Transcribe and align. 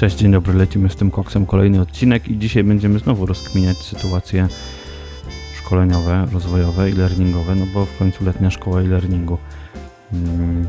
Cześć, 0.00 0.16
dzień 0.16 0.32
dobry, 0.32 0.54
lecimy 0.54 0.90
z 0.90 0.96
tym 0.96 1.10
koksem 1.10 1.46
kolejny 1.46 1.80
odcinek 1.80 2.28
i 2.28 2.38
dzisiaj 2.38 2.64
będziemy 2.64 2.98
znowu 2.98 3.26
rozkminiać 3.26 3.76
sytuacje 3.76 4.48
szkoleniowe, 5.58 6.26
rozwojowe 6.32 6.90
i 6.90 6.92
learningowe, 6.92 7.54
no 7.54 7.66
bo 7.74 7.84
w 7.84 7.98
końcu 7.98 8.24
letnia 8.24 8.50
szkoła 8.50 8.80
e-learningu. 8.80 9.38
Hmm. 10.10 10.66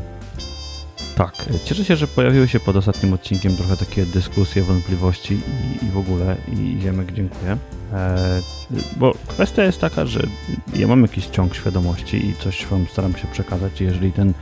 Tak, 1.16 1.32
cieszę 1.64 1.84
się, 1.84 1.96
że 1.96 2.06
pojawiły 2.06 2.48
się 2.48 2.60
pod 2.60 2.76
ostatnim 2.76 3.12
odcinkiem 3.12 3.56
trochę 3.56 3.76
takie 3.76 4.06
dyskusje, 4.06 4.62
wątpliwości 4.62 5.34
i, 5.34 5.84
i 5.84 5.90
w 5.90 5.98
ogóle 5.98 6.36
i 6.52 6.80
Ziemek 6.80 7.12
dziękuję. 7.12 7.56
E, 7.92 8.40
bo 8.96 9.14
kwestia 9.28 9.64
jest 9.64 9.80
taka, 9.80 10.06
że 10.06 10.26
ja 10.74 10.86
mam 10.86 11.02
jakiś 11.02 11.26
ciąg 11.26 11.54
świadomości 11.54 12.26
i 12.26 12.34
coś 12.34 12.66
wam 12.66 12.86
staram 12.86 13.16
się 13.16 13.28
przekazać. 13.32 13.80
Jeżeli 13.80 14.12
ten 14.12 14.32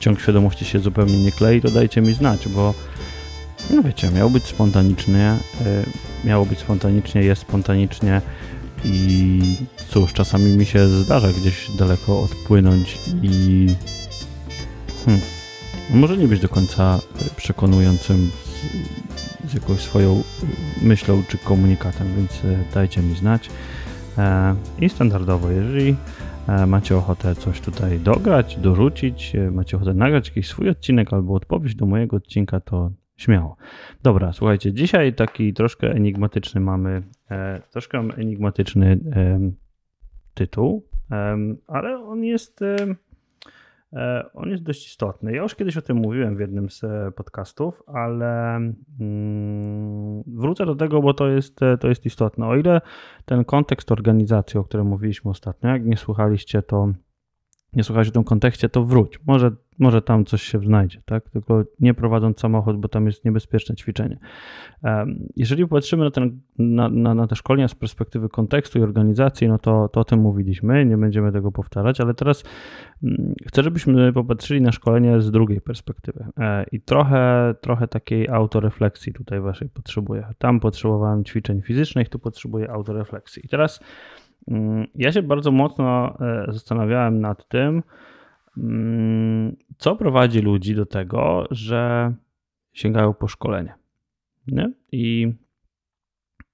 ciąg 0.00 0.20
świadomości 0.20 0.64
się 0.64 0.78
zupełnie 0.78 1.24
nie 1.24 1.32
klei, 1.32 1.60
to 1.60 1.70
dajcie 1.70 2.00
mi 2.00 2.14
znać, 2.14 2.48
bo 2.48 2.74
no 3.76 3.82
wiecie, 3.82 4.10
miał 4.10 4.30
być 4.30 4.44
spontaniczny, 4.44 5.38
y, 5.60 6.26
miało 6.28 6.46
być 6.46 6.58
spontanicznie, 6.58 7.22
jest 7.22 7.42
spontanicznie 7.42 8.20
i 8.84 9.40
cóż, 9.88 10.12
czasami 10.12 10.56
mi 10.56 10.66
się 10.66 10.88
zdarza 10.88 11.28
gdzieś 11.28 11.70
daleko 11.70 12.20
odpłynąć 12.22 12.98
i 13.22 13.66
hmm, 15.04 15.22
może 15.90 16.16
nie 16.16 16.28
być 16.28 16.40
do 16.40 16.48
końca 16.48 17.00
przekonującym 17.36 18.30
z, 18.44 19.50
z 19.50 19.54
jakąś 19.54 19.80
swoją 19.80 20.22
myślą 20.82 21.22
czy 21.28 21.38
komunikatem, 21.38 22.16
więc 22.16 22.44
y, 22.44 22.58
dajcie 22.74 23.02
mi 23.02 23.16
znać. 23.16 23.50
E, 24.18 24.54
I 24.80 24.88
standardowo, 24.88 25.50
jeżeli 25.50 25.96
e, 26.48 26.66
macie 26.66 26.96
ochotę 26.96 27.34
coś 27.34 27.60
tutaj 27.60 28.00
dograć, 28.00 28.56
dorzucić, 28.56 29.34
e, 29.34 29.50
macie 29.50 29.76
ochotę 29.76 29.94
nagrać 29.94 30.28
jakiś 30.28 30.48
swój 30.48 30.68
odcinek 30.68 31.12
albo 31.12 31.34
odpowiedź 31.34 31.74
do 31.74 31.86
mojego 31.86 32.16
odcinka, 32.16 32.60
to 32.60 32.90
Śmiało. 33.20 33.56
Dobra, 34.02 34.32
słuchajcie, 34.32 34.72
dzisiaj 34.72 35.14
taki 35.14 35.54
troszkę 35.54 35.90
enigmatyczny 35.90 36.60
mamy, 36.60 37.02
e, 37.30 37.62
troszkę 37.70 37.98
enigmatyczny 37.98 39.00
e, 39.12 39.40
tytuł, 40.34 40.86
e, 41.10 41.36
ale 41.66 41.98
on 41.98 42.24
jest, 42.24 42.62
e, 42.62 42.76
e, 43.92 44.30
on 44.34 44.50
jest 44.50 44.62
dość 44.62 44.86
istotny. 44.86 45.32
Ja 45.32 45.42
już 45.42 45.54
kiedyś 45.54 45.76
o 45.76 45.82
tym 45.82 45.96
mówiłem 45.96 46.36
w 46.36 46.40
jednym 46.40 46.70
z 46.70 46.84
e, 46.84 47.12
podcastów, 47.16 47.82
ale 47.86 48.56
mm, 49.00 50.22
wrócę 50.26 50.66
do 50.66 50.74
tego, 50.74 51.02
bo 51.02 51.14
to 51.14 51.28
jest, 51.28 51.60
to 51.80 51.88
jest 51.88 52.06
istotne. 52.06 52.46
O 52.46 52.56
ile 52.56 52.80
ten 53.24 53.44
kontekst 53.44 53.92
organizacji, 53.92 54.60
o 54.60 54.64
którym 54.64 54.86
mówiliśmy 54.86 55.30
ostatnio, 55.30 55.70
jak 55.70 55.84
nie 55.84 55.96
słuchaliście, 55.96 56.62
to 56.62 56.92
nie 57.72 57.84
słuchałeś 57.84 58.08
w 58.08 58.12
tym 58.12 58.24
kontekście, 58.24 58.68
to 58.68 58.84
wróć. 58.84 59.20
Może 59.26 59.50
może 59.80 60.02
tam 60.02 60.24
coś 60.24 60.42
się 60.42 60.58
znajdzie, 60.58 61.02
tak? 61.04 61.30
Tylko 61.30 61.62
nie 61.80 61.94
prowadząc 61.94 62.40
samochód, 62.40 62.76
bo 62.76 62.88
tam 62.88 63.06
jest 63.06 63.24
niebezpieczne 63.24 63.76
ćwiczenie. 63.76 64.18
Jeżeli 65.36 65.62
popatrzymy 65.62 66.04
na, 66.04 66.10
ten, 66.10 66.40
na, 66.58 66.88
na, 66.88 67.14
na 67.14 67.26
te 67.26 67.36
szkolenia 67.36 67.68
z 67.68 67.74
perspektywy 67.74 68.28
kontekstu 68.28 68.78
i 68.78 68.82
organizacji, 68.82 69.48
no 69.48 69.58
to, 69.58 69.88
to 69.88 70.00
o 70.00 70.04
tym 70.04 70.20
mówiliśmy, 70.20 70.84
nie 70.84 70.96
będziemy 70.96 71.32
tego 71.32 71.52
powtarzać, 71.52 72.00
ale 72.00 72.14
teraz 72.14 72.44
mm, 73.02 73.34
chcę, 73.46 73.62
żebyśmy 73.62 74.12
popatrzyli 74.12 74.60
na 74.60 74.72
szkolenie 74.72 75.20
z 75.20 75.30
drugiej 75.30 75.60
perspektywy 75.60 76.24
e, 76.36 76.64
i 76.72 76.80
trochę, 76.80 77.54
trochę 77.60 77.88
takiej 77.88 78.28
autorefleksji 78.28 79.12
tutaj 79.12 79.40
waszej 79.40 79.68
potrzebuję. 79.68 80.26
Tam 80.38 80.60
potrzebowałem 80.60 81.24
ćwiczeń 81.24 81.62
fizycznych, 81.62 82.08
tu 82.08 82.18
potrzebuję 82.18 82.70
autorefleksji. 82.70 83.46
I 83.46 83.48
teraz 83.48 83.80
mm, 84.48 84.86
ja 84.94 85.12
się 85.12 85.22
bardzo 85.22 85.50
mocno 85.50 86.16
e, 86.20 86.52
zastanawiałem 86.52 87.20
nad 87.20 87.48
tym, 87.48 87.82
co 89.78 89.96
prowadzi 89.96 90.40
ludzi 90.40 90.74
do 90.74 90.86
tego, 90.86 91.46
że 91.50 92.12
sięgają 92.72 93.14
po 93.14 93.28
szkolenie. 93.28 93.74
Nie? 94.46 94.72
I 94.92 95.32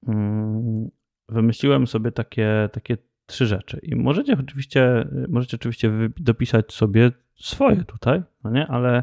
mm, 0.09 0.91
wymyśliłem 1.29 1.87
sobie 1.87 2.13
takie, 2.13 2.69
takie 2.73 2.97
trzy 3.27 3.47
rzeczy. 3.47 3.81
I 3.83 3.97
możecie 3.97 4.37
oczywiście, 4.41 5.09
możecie 5.29 5.57
oczywiście 5.57 5.91
dopisać 6.17 6.73
sobie 6.73 7.11
swoje 7.37 7.85
tutaj, 7.85 8.23
no 8.45 8.51
nie? 8.51 8.67
ale 8.67 9.03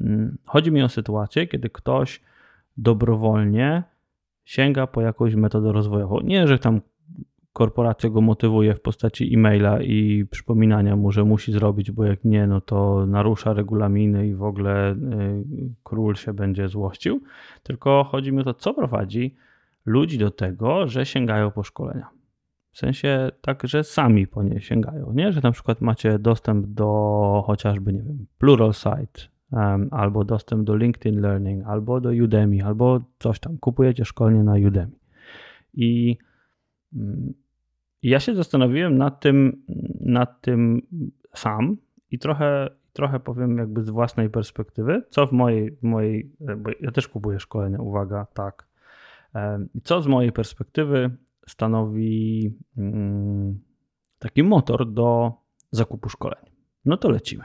mm, 0.00 0.38
chodzi 0.44 0.72
mi 0.72 0.82
o 0.82 0.88
sytuację, 0.88 1.46
kiedy 1.46 1.70
ktoś 1.70 2.20
dobrowolnie 2.76 3.82
sięga 4.44 4.86
po 4.86 5.00
jakąś 5.00 5.34
metodę 5.34 5.72
rozwojową. 5.72 6.20
Nie, 6.20 6.48
że 6.48 6.58
tam 6.58 6.80
korporacja 7.52 8.10
go 8.10 8.20
motywuje 8.20 8.74
w 8.74 8.80
postaci 8.80 9.34
e-maila 9.34 9.82
i 9.82 10.24
przypominania 10.30 10.96
mu, 10.96 11.12
że 11.12 11.24
musi 11.24 11.52
zrobić, 11.52 11.90
bo 11.90 12.04
jak 12.04 12.24
nie, 12.24 12.46
no 12.46 12.60
to 12.60 13.06
narusza 13.06 13.52
regulaminy 13.52 14.28
i 14.28 14.34
w 14.34 14.42
ogóle 14.42 14.92
y, 14.92 14.96
król 15.84 16.14
się 16.14 16.32
będzie 16.32 16.68
złościł. 16.68 17.22
Tylko 17.62 18.04
chodzi 18.04 18.32
mi 18.32 18.40
o 18.40 18.44
to, 18.44 18.54
co 18.54 18.74
prowadzi 18.74 19.36
ludzi 19.86 20.18
do 20.18 20.30
tego, 20.30 20.86
że 20.88 21.06
sięgają 21.06 21.50
po 21.50 21.62
szkolenia. 21.62 22.08
W 22.72 22.78
sensie 22.78 23.30
tak, 23.40 23.62
że 23.66 23.84
sami 23.84 24.26
po 24.26 24.42
nie 24.42 24.60
sięgają, 24.60 25.12
nie? 25.12 25.32
Że 25.32 25.40
na 25.40 25.52
przykład 25.52 25.80
macie 25.80 26.18
dostęp 26.18 26.66
do 26.66 27.42
chociażby, 27.46 27.92
nie 27.92 28.02
wiem, 28.02 28.26
Pluralsight, 28.38 29.28
um, 29.50 29.88
albo 29.90 30.24
dostęp 30.24 30.64
do 30.64 30.76
LinkedIn 30.76 31.20
Learning, 31.20 31.66
albo 31.66 32.00
do 32.00 32.10
Udemy, 32.10 32.64
albo 32.64 33.00
coś 33.18 33.40
tam. 33.40 33.58
Kupujecie 33.58 34.04
szkolenie 34.04 34.42
na 34.42 34.52
Udemy. 34.52 34.92
I 35.74 36.16
mm, 36.94 37.34
ja 38.02 38.20
się 38.20 38.34
zastanowiłem 38.34 38.98
nad 38.98 39.20
tym, 39.20 39.62
nad 40.00 40.40
tym 40.40 40.82
sam 41.34 41.76
i 42.10 42.18
trochę, 42.18 42.68
trochę 42.92 43.20
powiem 43.20 43.58
jakby 43.58 43.82
z 43.82 43.90
własnej 43.90 44.30
perspektywy, 44.30 45.02
co 45.10 45.26
w 45.26 45.32
mojej, 45.32 45.76
mojej 45.82 46.32
bo 46.56 46.70
ja 46.80 46.90
też 46.90 47.08
kupuję 47.08 47.40
szkolenia, 47.40 47.78
uwaga, 47.78 48.26
tak. 48.34 48.66
Co 49.84 50.02
z 50.02 50.06
mojej 50.06 50.32
perspektywy 50.32 51.10
stanowi 51.46 52.50
mm, 52.76 53.60
taki 54.18 54.42
motor 54.42 54.92
do 54.92 55.32
zakupu 55.70 56.08
szkoleń. 56.08 56.44
No 56.84 56.96
to 56.96 57.10
lecimy. 57.10 57.44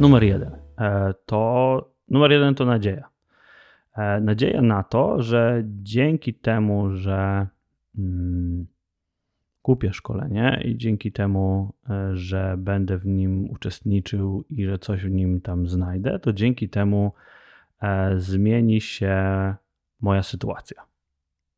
Numer 0.00 0.22
jeden. 0.22 0.56
E, 0.78 1.14
to 1.26 1.90
numer 2.08 2.32
jeden 2.32 2.54
to 2.54 2.64
nadzieja. 2.64 3.08
E, 3.96 4.20
nadzieja 4.20 4.62
na 4.62 4.82
to, 4.82 5.22
że 5.22 5.62
dzięki 5.66 6.34
temu, 6.34 6.90
że 6.90 7.46
mm, 7.98 8.66
kupię 9.64 9.92
szkolenie 9.92 10.62
i 10.64 10.76
dzięki 10.76 11.12
temu, 11.12 11.72
e, 11.90 12.16
że 12.16 12.54
będę 12.58 12.98
w 12.98 13.06
nim 13.06 13.50
uczestniczył 13.50 14.44
i 14.50 14.64
że 14.64 14.78
coś 14.78 15.04
w 15.04 15.10
nim 15.10 15.40
tam 15.40 15.68
znajdę, 15.68 16.18
to 16.18 16.32
dzięki 16.32 16.68
temu 16.68 17.12
e, 17.82 18.14
zmieni 18.16 18.80
się 18.80 19.14
moja 20.00 20.22
sytuacja. 20.22 20.82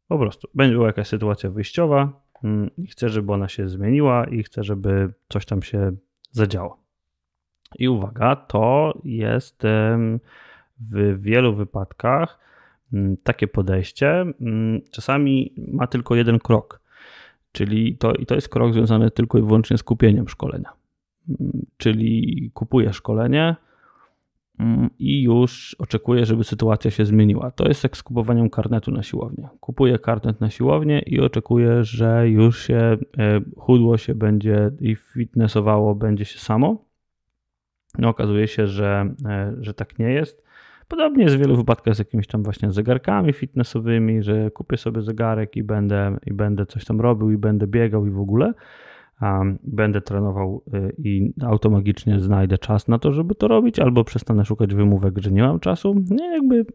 Po 0.08 0.18
prostu 0.18 0.48
będzie 0.54 0.74
była 0.74 0.86
jakaś 0.86 1.06
sytuacja 1.08 1.50
wyjściowa 1.50 2.12
mm, 2.44 2.70
i 2.76 2.86
chcę, 2.86 3.08
żeby 3.08 3.32
ona 3.32 3.48
się 3.48 3.68
zmieniła 3.68 4.24
i 4.24 4.42
chcę, 4.42 4.64
żeby 4.64 5.12
coś 5.28 5.46
tam 5.46 5.62
się 5.62 5.92
zadziało. 6.30 6.78
I 7.78 7.88
uwaga, 7.88 8.36
to 8.36 8.98
jest 9.04 9.62
w 10.80 11.20
wielu 11.20 11.56
wypadkach 11.56 12.38
mm, 12.92 13.16
takie 13.16 13.48
podejście. 13.48 14.10
Mm, 14.10 14.80
czasami 14.90 15.54
ma 15.72 15.86
tylko 15.86 16.14
jeden 16.14 16.38
krok 16.38 16.85
Czyli 17.56 17.96
to, 17.96 18.12
i 18.12 18.26
to 18.26 18.34
jest 18.34 18.48
krok 18.48 18.72
związany 18.72 19.10
tylko 19.10 19.38
i 19.38 19.42
wyłącznie 19.42 19.78
z 19.78 19.82
kupieniem 19.82 20.28
szkolenia. 20.28 20.72
Mm, 21.28 21.66
czyli 21.76 22.50
kupuję 22.54 22.92
szkolenie 22.92 23.56
mm, 24.58 24.90
i 24.98 25.22
już 25.22 25.76
oczekuję, 25.78 26.26
żeby 26.26 26.44
sytuacja 26.44 26.90
się 26.90 27.04
zmieniła. 27.04 27.50
To 27.50 27.68
jest 27.68 27.82
jak 27.82 27.96
z 27.96 28.02
kupowaniem 28.02 28.50
karnetu 28.50 28.90
na 28.90 29.02
siłownię. 29.02 29.48
Kupuję 29.60 29.98
karnet 29.98 30.40
na 30.40 30.50
siłownię 30.50 30.98
i 31.06 31.20
oczekuję, 31.20 31.84
że 31.84 32.28
już 32.28 32.62
się 32.62 32.76
e, 33.18 33.40
chudło 33.56 33.98
się 33.98 34.14
będzie 34.14 34.70
i 34.80 34.96
fitnessowało 34.96 35.94
będzie 35.94 36.24
się 36.24 36.38
samo. 36.38 36.84
No, 37.98 38.08
okazuje 38.08 38.48
się, 38.48 38.66
że, 38.66 39.14
e, 39.26 39.54
że 39.60 39.74
tak 39.74 39.98
nie 39.98 40.10
jest. 40.10 40.45
Podobnie 40.88 41.24
jest 41.24 41.36
w 41.36 41.38
wielu 41.38 41.56
wypadkach 41.56 41.94
z 41.94 41.98
jakimiś 41.98 42.26
tam 42.26 42.42
właśnie 42.42 42.72
zegarkami 42.72 43.32
fitnessowymi, 43.32 44.22
że 44.22 44.50
kupię 44.50 44.76
sobie 44.76 45.02
zegarek 45.02 45.56
i 45.56 45.62
będę, 45.62 46.16
i 46.26 46.32
będę 46.32 46.66
coś 46.66 46.84
tam 46.84 47.00
robił 47.00 47.30
i 47.30 47.36
będę 47.36 47.66
biegał 47.66 48.06
i 48.06 48.10
w 48.10 48.20
ogóle. 48.20 48.52
Um, 49.22 49.58
będę 49.62 50.00
trenował 50.00 50.62
y, 50.74 50.92
i 50.98 51.32
automagicznie 51.42 52.20
znajdę 52.20 52.58
czas 52.58 52.88
na 52.88 52.98
to, 52.98 53.12
żeby 53.12 53.34
to 53.34 53.48
robić, 53.48 53.78
albo 53.78 54.04
przestanę 54.04 54.44
szukać 54.44 54.74
wymówek, 54.74 55.18
że 55.18 55.30
nie 55.30 55.42
mam 55.42 55.60
czasu. 55.60 56.04
Nie, 56.10 56.32
jakby 56.32 56.66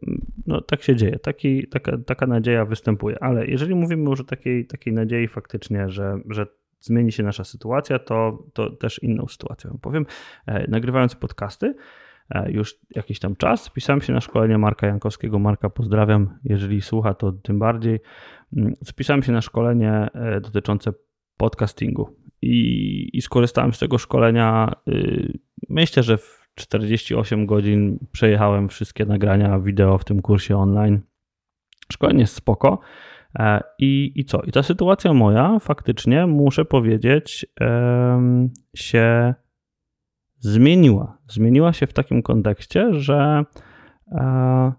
no, 0.48 0.62
tak 0.62 0.81
się 0.81 0.96
dzieje, 0.96 1.19
Taki, 1.19 1.68
taka, 1.68 1.98
taka 1.98 2.28
nadzieja 2.28 2.66
występuje. 2.66 3.24
Ale 3.24 3.46
jeżeli 3.46 3.75
mówimy 3.75 4.10
już 4.10 4.22
o 4.22 4.24
takiej, 4.24 4.68
takiej 4.68 4.94
nadziei 4.94 5.28
faktycznie, 5.28 5.90
że, 5.90 6.19
że 6.30 6.48
zmieni 6.80 7.12
się 7.12 7.24
nasza 7.24 7.44
sytuacja, 7.44 8.00
to, 8.00 8.44
to 8.54 8.69
też 8.69 9.04
inną 9.04 9.28
sytuację 9.28 9.72
powiem. 9.81 10.06
E, 10.46 10.72
nagrywając 10.72 11.16
podcasty, 11.16 11.75
już 12.48 12.75
jakiś 12.95 13.19
tam 13.19 13.36
czas. 13.36 13.69
Pisałem 13.69 14.01
się 14.01 14.13
na 14.13 14.22
szkolenie 14.22 14.57
Marka 14.57 14.88
Jankowskiego. 14.88 15.39
Marka 15.39 15.69
pozdrawiam, 15.69 16.39
jeżeli 16.44 16.81
słucha, 16.81 17.13
to 17.13 17.31
tym 17.31 17.60
bardziej. 17.60 18.00
Mm, 18.57 18.74
Spisałem 18.83 19.24
się 19.24 19.31
na 19.31 19.42
szkolenie 19.42 20.07
e, 20.13 20.42
dotyczące 20.42 20.94
podcastingu 21.38 22.16
i, 22.42 23.10
i 23.13 23.22
skorzystałem 23.22 23.74
z 23.74 23.80
tego 23.80 23.98
szkolenia. 23.98 24.74
Y, 24.88 25.39
myślę, 25.69 26.04
że 26.04 26.18
w 26.18 26.50
48 26.56 27.45
godzin 27.45 28.07
przejechałem 28.12 28.69
wszystkie 28.69 29.06
nagrania 29.06 29.60
wideo 29.60 29.98
w 29.98 30.06
tym 30.06 30.22
kursie 30.22 30.57
online. 30.57 31.01
Szkolenie 31.92 32.19
jest 32.19 32.36
spoko. 32.36 32.80
E, 33.39 33.63
I, 33.80 34.12
I 34.16 34.25
co? 34.25 34.42
I 34.42 34.51
ta 34.51 34.63
sytuacja 34.63 35.13
moja 35.13 35.60
faktycznie, 35.60 36.27
muszę 36.27 36.66
powiedzieć, 36.66 37.45
się 38.75 39.34
zmieniła. 40.42 41.18
Zmieniła 41.28 41.74
się 41.74 41.88
w 41.88 41.94
takim 41.94 42.22
kontekście, 42.22 42.94
że 42.94 43.46
e, 44.12 44.72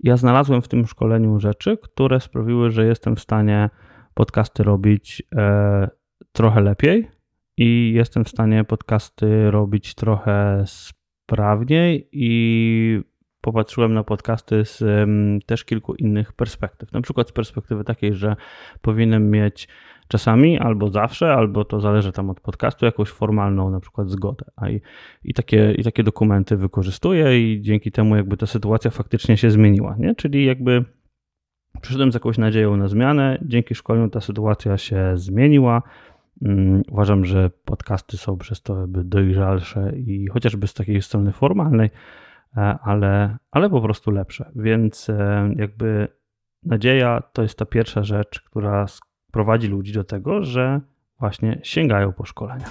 ja 0.00 0.16
znalazłem 0.16 0.62
w 0.62 0.68
tym 0.68 0.86
szkoleniu 0.86 1.40
rzeczy, 1.40 1.78
które 1.82 2.20
sprawiły, 2.20 2.70
że 2.70 2.86
jestem 2.86 3.16
w 3.16 3.20
stanie 3.20 3.70
podcasty 4.14 4.62
robić 4.62 5.22
e, 5.36 5.88
trochę 6.32 6.60
lepiej 6.60 7.08
i 7.56 7.92
jestem 7.94 8.24
w 8.24 8.28
stanie 8.28 8.64
podcasty 8.64 9.50
robić 9.50 9.94
trochę 9.94 10.64
sprawniej 10.66 12.08
i 12.12 13.11
popatrzyłem 13.42 13.94
na 13.94 14.04
podcasty 14.04 14.64
z 14.64 14.84
też 15.46 15.64
kilku 15.64 15.94
innych 15.94 16.32
perspektyw. 16.32 16.92
Na 16.92 17.00
przykład 17.00 17.28
z 17.28 17.32
perspektywy 17.32 17.84
takiej, 17.84 18.14
że 18.14 18.36
powinienem 18.80 19.30
mieć 19.30 19.68
czasami 20.08 20.58
albo 20.58 20.90
zawsze, 20.90 21.34
albo 21.34 21.64
to 21.64 21.80
zależy 21.80 22.12
tam 22.12 22.30
od 22.30 22.40
podcastu, 22.40 22.86
jakąś 22.86 23.08
formalną 23.08 23.70
na 23.70 23.80
przykład 23.80 24.08
zgodę. 24.10 24.44
A 24.56 24.68
i, 24.68 24.80
i, 25.24 25.34
takie, 25.34 25.72
i 25.72 25.84
takie 25.84 26.02
dokumenty 26.02 26.56
wykorzystuję 26.56 27.40
i 27.40 27.62
dzięki 27.62 27.92
temu 27.92 28.16
jakby 28.16 28.36
ta 28.36 28.46
sytuacja 28.46 28.90
faktycznie 28.90 29.36
się 29.36 29.50
zmieniła. 29.50 29.96
Nie? 29.98 30.14
Czyli 30.14 30.44
jakby 30.44 30.84
przyszedłem 31.80 32.12
z 32.12 32.14
jakąś 32.14 32.38
nadzieją 32.38 32.76
na 32.76 32.88
zmianę, 32.88 33.38
dzięki 33.42 33.74
szkoleniu 33.74 34.08
ta 34.08 34.20
sytuacja 34.20 34.78
się 34.78 35.12
zmieniła. 35.14 35.82
Mm, 36.42 36.82
uważam, 36.90 37.24
że 37.24 37.50
podcasty 37.64 38.16
są 38.16 38.38
przez 38.38 38.62
to 38.62 38.80
jakby 38.80 39.04
dojrzalsze 39.04 39.92
i 39.96 40.26
chociażby 40.26 40.66
z 40.66 40.74
takiej 40.74 41.02
strony 41.02 41.32
formalnej, 41.32 41.90
ale, 42.54 43.38
ale 43.50 43.70
po 43.70 43.80
prostu 43.80 44.10
lepsze. 44.10 44.50
Więc 44.56 45.10
e, 45.10 45.50
jakby 45.56 46.08
nadzieja 46.62 47.22
to 47.32 47.42
jest 47.42 47.58
ta 47.58 47.66
pierwsza 47.66 48.02
rzecz, 48.02 48.40
która 48.40 48.86
prowadzi 49.32 49.68
ludzi 49.68 49.92
do 49.92 50.04
tego, 50.04 50.44
że 50.44 50.80
właśnie 51.18 51.60
sięgają 51.62 52.12
po 52.12 52.24
szkolenia. 52.24 52.66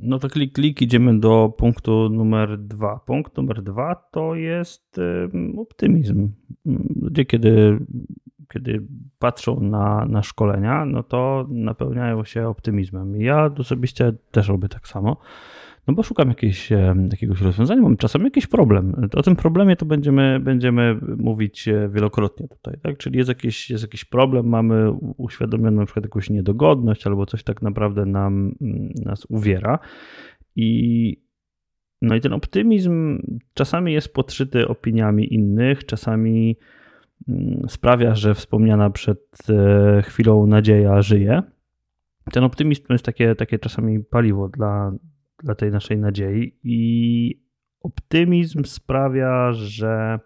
No 0.00 0.18
to 0.18 0.28
klik, 0.28 0.52
klik, 0.52 0.82
idziemy 0.82 1.20
do 1.20 1.54
punktu 1.58 2.08
numer 2.08 2.58
dwa. 2.58 3.00
Punkt 3.06 3.36
numer 3.36 3.62
dwa 3.62 3.94
to 3.94 4.34
jest 4.34 5.00
optymizm. 5.58 6.28
Ludzie, 7.02 7.24
kiedy, 7.24 7.78
kiedy 8.52 8.82
patrzą 9.18 9.60
na, 9.60 10.06
na 10.06 10.22
szkolenia, 10.22 10.84
no 10.84 11.02
to 11.02 11.46
napełniają 11.48 12.24
się 12.24 12.48
optymizmem. 12.48 13.20
Ja 13.20 13.50
osobiście 13.58 14.12
też 14.30 14.48
robię 14.48 14.68
tak 14.68 14.88
samo. 14.88 15.16
No 15.86 15.94
bo 15.94 16.02
szukam 16.02 16.28
jakiegoś, 16.28 16.70
jakiegoś 17.10 17.40
rozwiązania, 17.40 17.82
mam 17.82 17.96
czasem 17.96 18.24
jakiś 18.24 18.46
problem. 18.46 19.08
O 19.12 19.22
tym 19.22 19.36
problemie 19.36 19.76
to 19.76 19.86
będziemy, 19.86 20.40
będziemy 20.40 21.00
mówić 21.16 21.68
e, 21.68 21.88
wielokrotnie 21.88 22.48
tutaj, 22.48 22.74
tak? 22.82 22.98
Czyli 22.98 23.18
jest 23.18 23.28
jakiś, 23.28 23.70
jest 23.70 23.84
jakiś 23.84 24.04
problem, 24.04 24.46
mamy 24.46 24.92
uświadomioną 25.16 25.76
na 25.80 25.86
przykład 25.86 26.04
jakąś 26.04 26.30
niedogodność 26.30 27.06
albo 27.06 27.26
coś 27.26 27.42
tak 27.42 27.62
naprawdę 27.62 28.06
nam, 28.06 28.54
nas 29.04 29.26
uwiera 29.28 29.78
i 30.56 31.16
no 32.02 32.14
i 32.14 32.20
ten 32.20 32.32
optymizm 32.32 33.18
czasami 33.54 33.92
jest 33.92 34.14
podszyty 34.14 34.68
opiniami 34.68 35.34
innych, 35.34 35.86
czasami 35.86 36.56
mm, 37.28 37.62
sprawia, 37.68 38.14
że 38.14 38.34
wspomniana 38.34 38.90
przed 38.90 39.38
e, 39.48 40.02
chwilą 40.02 40.46
nadzieja 40.46 41.02
żyje. 41.02 41.42
Ten 42.32 42.44
optymizm 42.44 42.82
to 42.86 42.94
jest 42.94 43.04
takie, 43.04 43.34
takie 43.34 43.58
czasami 43.58 44.04
paliwo 44.04 44.48
dla, 44.48 44.92
dla 45.42 45.54
tej 45.54 45.70
naszej 45.70 45.98
nadziei 45.98 46.54
i 46.64 47.40
optymizm 47.82 48.64
sprawia, 48.64 49.52
że 49.52 50.18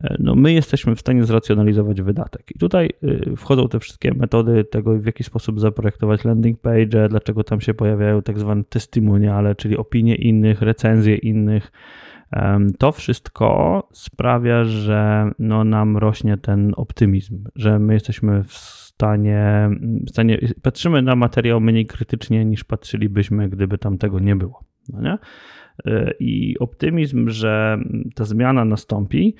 e, 0.00 0.16
no 0.18 0.34
my 0.34 0.52
jesteśmy 0.52 0.96
w 0.96 1.00
stanie 1.00 1.24
zracjonalizować 1.24 2.02
wydatek. 2.02 2.50
I 2.54 2.58
tutaj 2.58 2.90
y, 3.04 3.36
wchodzą 3.36 3.68
te 3.68 3.80
wszystkie 3.80 4.14
metody 4.14 4.64
tego, 4.64 4.98
w 4.98 5.06
jaki 5.06 5.24
sposób 5.24 5.60
zaprojektować 5.60 6.24
landing 6.24 6.60
page, 6.60 7.08
dlaczego 7.08 7.44
tam 7.44 7.60
się 7.60 7.74
pojawiają 7.74 8.22
tak 8.22 8.38
zwane 8.38 8.64
testimoniale, 8.64 9.54
czyli 9.54 9.76
opinie 9.76 10.14
innych, 10.14 10.62
recenzje 10.62 11.16
innych. 11.16 11.72
To 12.78 12.92
wszystko 12.92 13.88
sprawia, 13.92 14.64
że 14.64 15.30
no 15.38 15.64
nam 15.64 15.96
rośnie 15.96 16.36
ten 16.36 16.72
optymizm, 16.76 17.44
że 17.54 17.78
my 17.78 17.94
jesteśmy 17.94 18.44
w 18.44 18.83
stanie, 18.94 19.70
w 20.06 20.10
stanie, 20.10 20.38
patrzymy 20.62 21.02
na 21.02 21.16
materiał 21.16 21.60
mniej 21.60 21.86
krytycznie 21.86 22.44
niż 22.44 22.64
patrzylibyśmy, 22.64 23.48
gdyby 23.48 23.78
tam 23.78 23.98
tego 23.98 24.20
nie 24.20 24.36
było. 24.36 24.64
No 24.88 25.02
nie? 25.02 25.18
E, 25.86 26.14
I 26.20 26.58
optymizm, 26.58 27.28
że 27.28 27.78
ta 28.14 28.24
zmiana 28.24 28.64
nastąpi, 28.64 29.36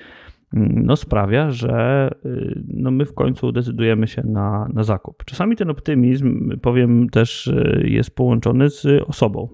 no 0.55 0.95
sprawia, 0.95 1.51
że 1.51 2.09
y, 2.25 2.63
no 2.67 2.91
my 2.91 3.05
w 3.05 3.13
końcu 3.13 3.51
decydujemy 3.51 4.07
się 4.07 4.23
na, 4.23 4.67
na 4.73 4.83
zakup. 4.83 5.23
Czasami 5.25 5.55
ten 5.55 5.69
optymizm, 5.69 6.59
powiem 6.61 7.09
też, 7.09 7.47
y, 7.47 7.83
jest 7.85 8.15
połączony 8.15 8.69
z 8.69 8.85
osobą. 9.07 9.49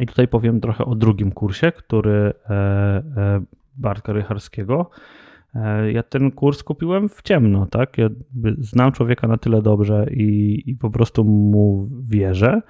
I 0.00 0.06
tutaj 0.06 0.28
powiem 0.28 0.60
trochę 0.60 0.84
o 0.84 0.94
drugim 0.94 1.32
kursie, 1.32 1.72
który 1.72 2.32
e, 2.50 2.52
e, 2.52 3.44
Bartka 3.76 4.12
Rycharskiego 4.12 4.90
ja 5.92 6.02
ten 6.02 6.30
kurs 6.30 6.62
kupiłem 6.62 7.08
w 7.08 7.22
ciemno, 7.22 7.66
tak? 7.66 7.98
Ja 7.98 8.08
znam 8.58 8.92
człowieka 8.92 9.28
na 9.28 9.36
tyle 9.36 9.62
dobrze 9.62 10.06
i, 10.10 10.62
i 10.66 10.74
po 10.76 10.90
prostu 10.90 11.24
mu 11.24 11.88
wierzę, 12.02 12.62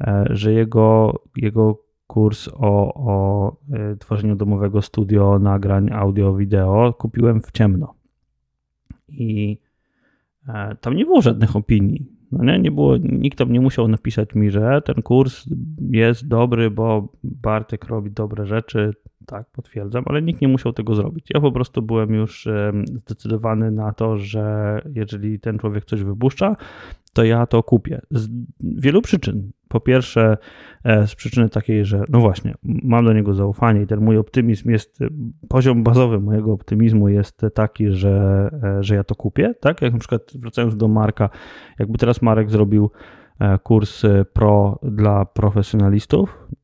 e, 0.00 0.24
że 0.30 0.52
jego, 0.52 1.20
jego 1.36 1.84
kurs 2.06 2.48
o, 2.48 2.94
o 2.94 3.56
e, 3.72 3.96
tworzeniu 3.96 4.36
domowego 4.36 4.82
studio 4.82 5.38
nagrań 5.38 5.90
audio, 5.92 6.34
wideo 6.34 6.92
kupiłem 6.92 7.40
w 7.40 7.52
ciemno. 7.52 7.94
I 9.08 9.58
tam 10.80 10.96
nie 10.96 11.04
było 11.04 11.22
żadnych 11.22 11.56
opinii. 11.56 12.06
No 12.32 12.44
nie, 12.44 12.58
nie 12.58 12.70
było, 12.70 12.96
nikt 12.96 13.38
tam 13.38 13.52
nie 13.52 13.60
musiał 13.60 13.88
napisać 13.88 14.34
mi, 14.34 14.50
że 14.50 14.82
ten 14.84 15.02
kurs 15.02 15.46
jest 15.90 16.28
dobry, 16.28 16.70
bo 16.70 17.12
Bartek 17.24 17.84
robi 17.84 18.10
dobre 18.10 18.46
rzeczy, 18.46 18.94
tak, 19.28 19.50
potwierdzam, 19.50 20.04
ale 20.06 20.22
nikt 20.22 20.40
nie 20.40 20.48
musiał 20.48 20.72
tego 20.72 20.94
zrobić. 20.94 21.26
Ja 21.34 21.40
po 21.40 21.52
prostu 21.52 21.82
byłem 21.82 22.14
już 22.14 22.48
zdecydowany 22.84 23.70
na 23.70 23.92
to, 23.92 24.18
że 24.18 24.80
jeżeli 24.94 25.40
ten 25.40 25.58
człowiek 25.58 25.84
coś 25.84 26.02
wypuszcza, 26.02 26.56
to 27.12 27.24
ja 27.24 27.46
to 27.46 27.62
kupię. 27.62 28.00
Z 28.10 28.28
wielu 28.60 29.02
przyczyn. 29.02 29.50
Po 29.68 29.80
pierwsze, 29.80 30.36
e, 30.84 31.06
z 31.06 31.14
przyczyny 31.14 31.48
takiej, 31.48 31.84
że 31.84 32.04
no 32.08 32.20
właśnie, 32.20 32.54
mam 32.62 33.04
do 33.04 33.12
niego 33.12 33.34
zaufanie 33.34 33.82
i 33.82 33.86
ten 33.86 34.00
mój 34.00 34.16
optymizm 34.16 34.70
jest, 34.70 34.98
poziom 35.48 35.82
bazowy 35.82 36.20
mojego 36.20 36.52
optymizmu 36.52 37.08
jest 37.08 37.40
taki, 37.54 37.90
że, 37.90 38.48
e, 38.62 38.82
że 38.82 38.94
ja 38.94 39.04
to 39.04 39.14
kupię, 39.14 39.54
tak? 39.60 39.82
Jak 39.82 39.92
na 39.92 39.98
przykład 39.98 40.22
wracając 40.34 40.76
do 40.76 40.88
Marka, 40.88 41.30
jakby 41.78 41.98
teraz 41.98 42.22
Marek 42.22 42.50
zrobił 42.50 42.90
e, 43.40 43.58
kurs 43.58 44.02
pro 44.32 44.78
dla 44.82 45.24
profesjonalistów, 45.24 46.48
E, 46.52 46.57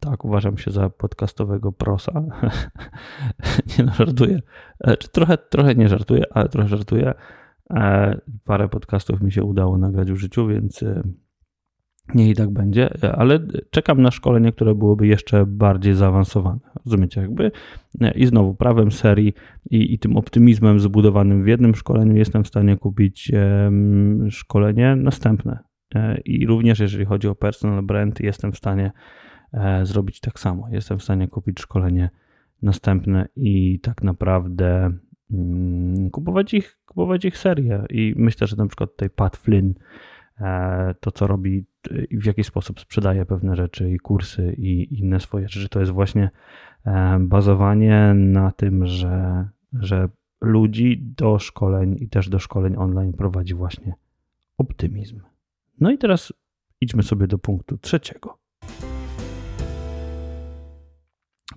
tak, 0.00 0.24
uważam 0.24 0.58
się 0.58 0.70
za 0.70 0.90
podcastowego 0.90 1.72
prosa. 1.72 2.12
nie 3.78 3.84
no, 3.84 3.92
żartuję. 3.92 4.40
E, 4.80 4.96
trochę, 4.96 5.38
trochę 5.38 5.74
nie 5.74 5.88
żartuję, 5.88 6.22
ale 6.30 6.48
trochę 6.48 6.68
żartuję. 6.68 7.14
E, 7.70 8.20
parę 8.44 8.68
podcastów 8.68 9.20
mi 9.20 9.32
się 9.32 9.44
udało 9.44 9.78
nagrać 9.78 10.12
w 10.12 10.16
życiu, 10.16 10.46
więc 10.46 10.84
nie 12.14 12.30
i 12.30 12.34
tak 12.34 12.50
będzie, 12.50 13.14
ale 13.14 13.38
czekam 13.70 14.02
na 14.02 14.10
szkolenie, 14.10 14.52
które 14.52 14.74
byłoby 14.74 15.06
jeszcze 15.06 15.46
bardziej 15.46 15.94
zaawansowane. 15.94 16.60
Rozumiecie, 16.86 17.20
jakby? 17.20 17.50
I 18.14 18.26
znowu 18.26 18.54
prawem 18.54 18.90
serii 18.90 19.34
i, 19.70 19.94
i 19.94 19.98
tym 19.98 20.16
optymizmem 20.16 20.80
zbudowanym 20.80 21.42
w 21.42 21.46
jednym 21.46 21.74
szkoleniu 21.74 22.16
jestem 22.16 22.44
w 22.44 22.48
stanie 22.48 22.76
kupić 22.76 23.32
szkolenie 24.30 24.96
następne. 24.96 25.71
I 26.24 26.46
również 26.46 26.80
jeżeli 26.80 27.04
chodzi 27.04 27.28
o 27.28 27.34
personal 27.34 27.82
brand, 27.82 28.20
jestem 28.20 28.52
w 28.52 28.56
stanie 28.56 28.92
E, 29.52 29.86
zrobić 29.86 30.20
tak 30.20 30.40
samo. 30.40 30.68
Jestem 30.70 30.98
w 30.98 31.02
stanie 31.02 31.28
kupić 31.28 31.60
szkolenie 31.60 32.10
następne 32.62 33.28
i 33.36 33.80
tak 33.80 34.02
naprawdę 34.02 34.92
mm, 35.30 36.10
kupować 36.10 36.54
ich, 36.54 36.78
kupować 36.86 37.24
ich 37.24 37.38
serię. 37.38 37.84
I 37.90 38.14
myślę, 38.16 38.46
że 38.46 38.56
na 38.56 38.66
przykład 38.66 38.90
tutaj 38.90 39.10
Pat 39.10 39.36
Flynn 39.36 39.74
e, 40.40 40.94
to, 41.00 41.10
co 41.10 41.26
robi 41.26 41.66
i 42.10 42.18
w 42.18 42.26
jaki 42.26 42.44
sposób 42.44 42.80
sprzedaje 42.80 43.26
pewne 43.26 43.56
rzeczy 43.56 43.90
i 43.90 43.98
kursy 43.98 44.54
i 44.58 44.98
inne 45.00 45.20
swoje 45.20 45.48
rzeczy, 45.48 45.68
to 45.68 45.80
jest 45.80 45.92
właśnie 45.92 46.30
e, 46.86 47.18
bazowanie 47.20 48.14
na 48.14 48.52
tym, 48.52 48.86
że, 48.86 49.48
że 49.72 50.08
ludzi 50.40 50.98
do 51.16 51.38
szkoleń 51.38 51.96
i 52.00 52.08
też 52.08 52.28
do 52.28 52.38
szkoleń 52.38 52.74
online 52.76 53.12
prowadzi 53.12 53.54
właśnie 53.54 53.94
optymizm. 54.58 55.31
No 55.82 55.90
i 55.90 55.98
teraz 55.98 56.32
idźmy 56.80 57.02
sobie 57.02 57.26
do 57.26 57.38
punktu 57.38 57.78
trzeciego. 57.78 58.38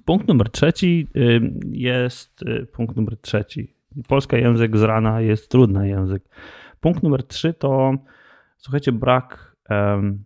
Punkt 0.06 0.28
numer 0.28 0.50
trzeci 0.50 1.08
jest 1.72 2.42
y, 2.42 2.66
punkt 2.66 2.96
numer 2.96 3.18
trzeci. 3.18 3.76
Polski 4.08 4.36
język 4.36 4.78
z 4.78 4.82
rana 4.82 5.22
jest 5.22 5.52
trudny 5.52 5.90
język. 5.90 6.24
Punkt 6.80 7.04
numer 7.04 7.24
trzy 7.24 7.54
to 7.54 7.94
słuchajcie, 8.58 8.92
brak 8.92 9.56
um, 9.70 10.24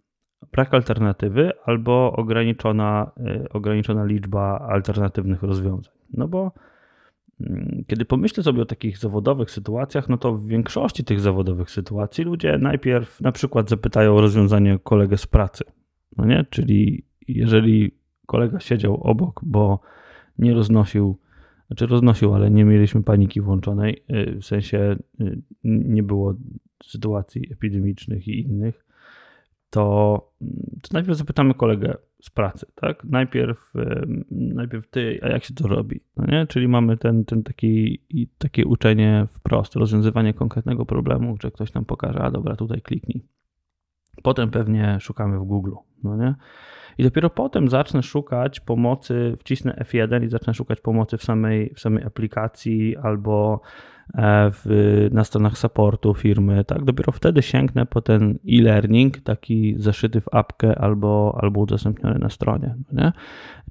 brak 0.51 0.73
alternatywy 0.73 1.51
albo 1.65 2.13
ograniczona, 2.13 3.11
y, 3.27 3.49
ograniczona 3.49 4.05
liczba 4.05 4.59
alternatywnych 4.59 5.43
rozwiązań. 5.43 5.93
No 6.13 6.27
bo 6.27 6.51
kiedy 7.87 8.05
pomyślę 8.05 8.43
sobie 8.43 8.61
o 8.61 8.65
takich 8.65 8.97
zawodowych 8.97 9.51
sytuacjach, 9.51 10.09
no 10.09 10.17
to 10.17 10.33
w 10.33 10.47
większości 10.47 11.03
tych 11.03 11.19
zawodowych 11.19 11.71
sytuacji 11.71 12.23
ludzie 12.23 12.57
najpierw 12.57 13.21
na 13.21 13.31
przykład 13.31 13.69
zapytają 13.69 14.15
o 14.15 14.21
rozwiązanie 14.21 14.79
kolegę 14.83 15.17
z 15.17 15.27
pracy. 15.27 15.63
No 16.17 16.25
nie? 16.25 16.45
Czyli 16.49 17.05
jeżeli 17.27 17.91
kolega 18.25 18.59
siedział 18.59 18.95
obok, 18.95 19.41
bo 19.43 19.79
nie 20.37 20.53
roznosił, 20.53 21.19
znaczy 21.67 21.87
roznosił, 21.87 22.33
ale 22.33 22.51
nie 22.51 22.65
mieliśmy 22.65 23.03
paniki 23.03 23.41
włączonej, 23.41 24.03
y, 24.09 24.39
w 24.41 24.45
sensie 24.45 24.95
y, 25.21 25.41
nie 25.63 26.03
było 26.03 26.35
sytuacji 26.83 27.53
epidemicznych 27.53 28.27
i 28.27 28.39
innych, 28.39 28.85
to, 29.69 30.31
to 30.81 30.89
najpierw 30.93 31.17
zapytamy 31.17 31.53
kolegę 31.53 31.97
z 32.21 32.29
pracy, 32.29 32.65
tak? 32.75 33.03
Najpierw, 33.03 33.73
najpierw 34.31 34.87
ty, 34.87 35.19
a 35.23 35.27
jak 35.27 35.43
się 35.43 35.53
to 35.53 35.67
robi? 35.67 36.01
No 36.17 36.25
nie? 36.27 36.47
Czyli 36.47 36.67
mamy 36.67 36.97
ten, 36.97 37.25
ten 37.25 37.43
taki, 37.43 38.01
takie 38.37 38.65
uczenie 38.65 39.27
wprost, 39.29 39.75
rozwiązywanie 39.75 40.33
konkretnego 40.33 40.85
problemu, 40.85 41.37
że 41.41 41.51
ktoś 41.51 41.73
nam 41.73 41.85
pokaże, 41.85 42.19
a 42.19 42.31
dobra, 42.31 42.55
tutaj 42.55 42.81
kliknij. 42.81 43.25
Potem 44.23 44.51
pewnie 44.51 44.97
szukamy 44.99 45.39
w 45.39 45.43
Google, 45.43 45.73
no 46.03 46.17
nie? 46.17 46.35
I 46.97 47.03
dopiero 47.03 47.29
potem 47.29 47.69
zacznę 47.69 48.03
szukać 48.03 48.59
pomocy, 48.59 49.37
wcisnę 49.39 49.73
F1 49.73 50.23
i 50.23 50.29
zacznę 50.29 50.53
szukać 50.53 50.81
pomocy 50.81 51.17
w 51.17 51.23
samej, 51.23 51.73
w 51.75 51.79
samej 51.79 52.03
aplikacji 52.03 52.97
albo 52.97 53.61
w, 54.51 55.07
na 55.11 55.23
stronach 55.23 55.57
supportu 55.57 56.13
firmy. 56.13 56.63
Tak? 56.65 56.83
Dopiero 56.83 57.11
wtedy 57.11 57.41
sięgnę 57.41 57.85
po 57.85 58.01
ten 58.01 58.39
e-learning, 58.49 59.17
taki 59.17 59.75
zaszyty 59.77 60.21
w 60.21 60.27
apkę 60.31 60.79
albo, 60.79 61.37
albo 61.41 61.59
udostępniony 61.59 62.19
na 62.19 62.29
stronie. 62.29 62.75
No 62.91 63.03
nie? 63.03 63.11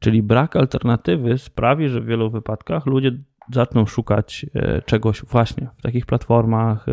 Czyli 0.01 0.23
brak 0.23 0.57
alternatywy 0.57 1.39
sprawi, 1.39 1.89
że 1.89 2.01
w 2.01 2.07
wielu 2.07 2.31
wypadkach 2.31 2.87
ludzie 2.87 3.13
zaczną 3.53 3.87
szukać 3.87 4.47
e, 4.55 4.83
czegoś 4.83 5.23
właśnie 5.25 5.69
w 5.77 5.83
takich 5.83 6.07
platformach 6.07 6.89
e, 6.89 6.93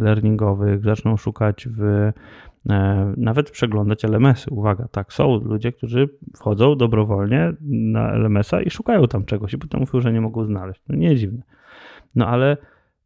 learningowych, 0.00 0.84
zaczną 0.84 1.16
szukać 1.16 1.68
w 1.70 2.12
E, 2.70 3.14
nawet 3.16 3.50
przeglądać 3.50 4.04
LMS-y. 4.04 4.50
Uwaga, 4.50 4.88
tak, 4.88 5.12
są 5.12 5.40
ludzie, 5.40 5.72
którzy 5.72 6.08
wchodzą 6.36 6.76
dobrowolnie 6.76 7.52
na 7.70 8.12
LMS-a 8.12 8.60
i 8.60 8.70
szukają 8.70 9.08
tam 9.08 9.24
czegoś 9.24 9.52
i 9.52 9.58
potem 9.58 9.80
mówią, 9.80 10.00
że 10.00 10.12
nie 10.12 10.20
mogą 10.20 10.44
znaleźć. 10.44 10.80
No 10.88 10.96
nie 10.96 11.16
dziwne. 11.16 11.42
No 12.14 12.26
ale 12.26 12.56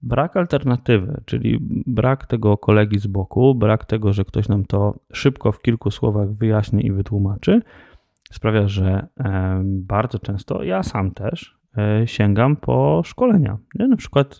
brak 0.02 0.36
alternatywy, 0.36 1.20
czyli 1.24 1.58
brak 1.86 2.26
tego 2.26 2.58
kolegi 2.58 2.98
z 2.98 3.06
boku, 3.06 3.54
brak 3.54 3.84
tego, 3.84 4.12
że 4.12 4.24
ktoś 4.24 4.48
nam 4.48 4.64
to 4.64 4.94
szybko 5.12 5.52
w 5.52 5.62
kilku 5.62 5.90
słowach 5.90 6.32
wyjaśni 6.32 6.86
i 6.86 6.92
wytłumaczy, 6.92 7.62
sprawia, 8.32 8.68
że 8.68 9.06
e, 9.20 9.62
bardzo 9.64 10.18
często 10.18 10.62
ja 10.62 10.82
sam 10.82 11.10
też 11.10 11.58
e, 11.78 12.06
sięgam 12.06 12.56
po 12.56 13.02
szkolenia. 13.04 13.58
Ja 13.74 13.88
na 13.88 13.96
przykład 13.96 14.38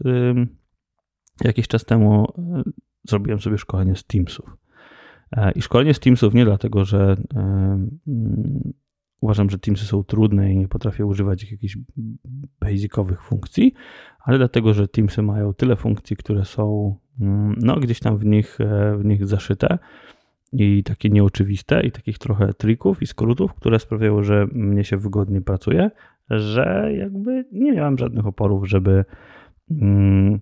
jakiś 1.45 1.69
czas 1.69 1.85
temu 1.85 2.27
zrobiłem 3.09 3.41
sobie 3.41 3.59
szkolenie 3.59 3.97
z 3.97 4.05
Teamsów. 4.05 4.57
E, 5.33 5.53
I 5.53 5.63
szkolenie 5.63 5.95
z 5.95 6.01
Teamsów 6.01 6.35
nie 6.35 6.45
dlatego, 6.45 6.85
że 6.85 7.17
e, 7.35 7.87
uważam, 9.21 9.51
że 9.51 9.59
Teamsy 9.59 9.85
są 9.85 10.05
trudne 10.05 10.53
i 10.53 10.57
nie 10.57 10.69
potrafię 10.69 11.07
używać 11.07 11.43
ich 11.43 11.53
jakichś 11.53 11.79
basicowych 12.61 13.23
funkcji, 13.23 13.75
ale 14.21 14.39
dlatego, 14.39 14.75
że 14.75 14.89
Teamsy 14.89 15.23
mają 15.23 15.55
tyle 15.55 15.77
funkcji, 15.77 16.17
które 16.17 16.45
są 16.45 16.97
mm, 17.21 17.55
no, 17.61 17.77
gdzieś 17.77 18.01
tam 18.01 18.17
w 18.19 18.25
nich, 18.25 18.61
e, 18.61 18.97
w 18.97 19.05
nich 19.05 19.27
zaszyte 19.27 19.79
i 20.53 20.83
takie 20.83 21.09
nieoczywiste 21.09 21.87
i 21.87 21.93
takich 21.93 22.19
trochę 22.19 22.55
trików 22.55 23.03
i 23.03 23.07
skrótów, 23.07 23.55
które 23.55 23.79
sprawiają, 23.79 24.23
że 24.23 24.47
mnie 24.53 24.85
się 24.85 24.97
wygodnie 24.97 25.41
pracuje, 25.41 25.91
że 26.31 26.91
jakby 26.97 27.45
nie 27.53 27.73
miałem 27.73 27.99
żadnych 27.99 28.27
oporów, 28.27 28.69
żeby 28.69 29.05
mm, 29.71 30.41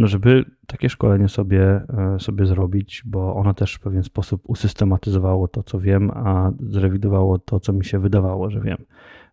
no 0.00 0.06
żeby 0.06 0.44
takie 0.66 0.88
szkolenie 0.88 1.28
sobie, 1.28 1.62
e, 1.62 2.20
sobie 2.20 2.46
zrobić, 2.46 3.02
bo 3.06 3.34
ono 3.34 3.54
też 3.54 3.74
w 3.74 3.80
pewien 3.80 4.02
sposób 4.02 4.42
usystematyzowało 4.44 5.48
to, 5.48 5.62
co 5.62 5.80
wiem, 5.80 6.10
a 6.10 6.52
zrewidowało 6.60 7.38
to, 7.38 7.60
co 7.60 7.72
mi 7.72 7.84
się 7.84 7.98
wydawało, 7.98 8.50
że 8.50 8.60
wiem. 8.60 8.84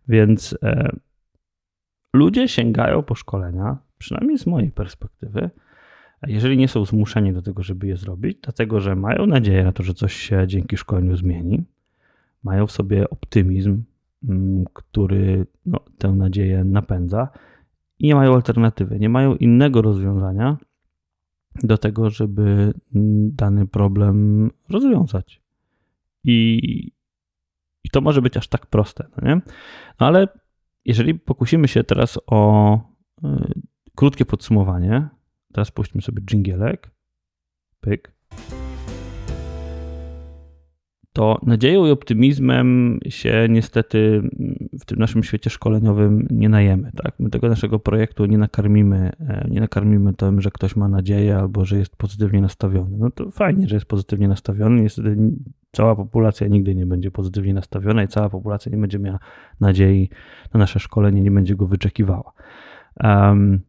Więc 0.08 0.58
e, 0.62 0.90
ludzie 2.14 2.48
sięgają 2.48 3.02
po 3.02 3.14
szkolenia, 3.14 3.78
przynajmniej 3.98 4.38
z 4.38 4.46
mojej 4.46 4.70
perspektywy, 4.70 5.50
jeżeli 6.26 6.56
nie 6.56 6.68
są 6.68 6.84
zmuszeni 6.84 7.32
do 7.32 7.42
tego, 7.42 7.62
żeby 7.62 7.86
je 7.86 7.96
zrobić, 7.96 8.38
dlatego 8.42 8.80
że 8.80 8.96
mają 8.96 9.26
nadzieję 9.26 9.64
na 9.64 9.72
to, 9.72 9.82
że 9.82 9.94
coś 9.94 10.12
się 10.12 10.46
dzięki 10.46 10.76
szkoleniu 10.76 11.16
zmieni, 11.16 11.64
mają 12.42 12.66
w 12.66 12.72
sobie 12.72 13.10
optymizm, 13.10 13.82
mm, 14.28 14.64
który 14.72 15.46
no, 15.66 15.80
tę 15.98 16.08
nadzieję 16.08 16.64
napędza 16.64 17.28
i 17.98 18.06
nie 18.06 18.14
mają 18.14 18.34
alternatywy, 18.34 18.98
nie 18.98 19.08
mają 19.08 19.34
innego 19.34 19.82
rozwiązania 19.82 20.56
do 21.62 21.78
tego, 21.78 22.10
żeby 22.10 22.74
dany 23.32 23.66
problem 23.66 24.50
rozwiązać. 24.68 25.42
I, 26.24 26.60
i 27.84 27.90
to 27.90 28.00
może 28.00 28.22
być 28.22 28.36
aż 28.36 28.48
tak 28.48 28.66
proste, 28.66 29.08
no 29.16 29.28
nie? 29.28 29.40
No 30.00 30.06
ale 30.06 30.28
jeżeli 30.84 31.14
pokusimy 31.14 31.68
się 31.68 31.84
teraz 31.84 32.18
o 32.26 32.74
y, 33.24 33.28
krótkie 33.96 34.24
podsumowanie, 34.24 35.08
teraz 35.52 35.70
puśćmy 35.70 36.02
sobie 36.02 36.22
dżingielek, 36.22 36.90
pyk 37.80 38.17
to 41.18 41.38
nadzieją 41.42 41.86
i 41.86 41.90
optymizmem 41.90 42.98
się 43.08 43.46
niestety 43.50 44.22
w 44.80 44.84
tym 44.84 44.98
naszym 44.98 45.22
świecie 45.22 45.50
szkoleniowym 45.50 46.26
nie 46.30 46.48
najemy. 46.48 46.92
Tak? 46.96 47.14
My 47.18 47.30
tego 47.30 47.48
naszego 47.48 47.78
projektu 47.78 48.26
nie 48.26 48.38
nakarmimy, 48.38 49.12
e, 49.20 49.48
nie 49.50 49.60
nakarmimy 49.60 50.14
tym, 50.14 50.40
że 50.40 50.50
ktoś 50.50 50.76
ma 50.76 50.88
nadzieję 50.88 51.36
albo 51.36 51.64
że 51.64 51.78
jest 51.78 51.96
pozytywnie 51.96 52.40
nastawiony. 52.40 52.96
No 52.98 53.10
to 53.10 53.30
fajnie, 53.30 53.68
że 53.68 53.76
jest 53.76 53.86
pozytywnie 53.86 54.28
nastawiony. 54.28 54.82
Niestety 54.82 55.16
cała 55.72 55.96
populacja 55.96 56.46
nigdy 56.46 56.74
nie 56.74 56.86
będzie 56.86 57.10
pozytywnie 57.10 57.54
nastawiona 57.54 58.02
i 58.02 58.08
cała 58.08 58.28
populacja 58.28 58.72
nie 58.72 58.78
będzie 58.78 58.98
miała 58.98 59.18
nadziei 59.60 60.10
na 60.54 60.58
nasze 60.58 60.80
szkolenie, 60.80 61.22
nie 61.22 61.30
będzie 61.30 61.56
go 61.56 61.66
wyczekiwała. 61.66 62.32
Um, 63.04 63.60